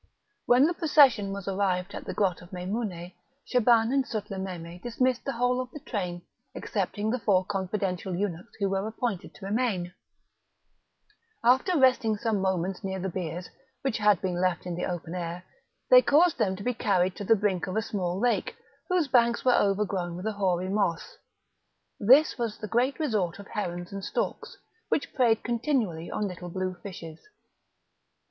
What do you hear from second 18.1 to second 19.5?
lake, whose banks